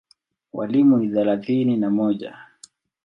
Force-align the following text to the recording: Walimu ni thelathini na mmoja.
Walimu 0.53 0.97
ni 0.97 1.09
thelathini 1.09 1.77
na 1.77 1.89
mmoja. 1.89 2.37